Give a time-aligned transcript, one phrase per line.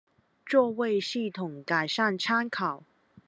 [0.47, 2.83] 作為系統改善參考